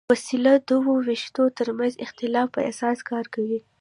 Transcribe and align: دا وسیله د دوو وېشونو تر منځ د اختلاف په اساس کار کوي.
دا 0.07 0.11
وسیله 0.15 0.53
د 0.57 0.61
دوو 0.69 0.93
وېشونو 1.07 1.43
تر 1.57 1.67
منځ 1.77 1.93
د 1.95 1.99
اختلاف 2.05 2.47
په 2.55 2.59
اساس 2.71 2.97
کار 3.09 3.25
کوي. 3.33 3.59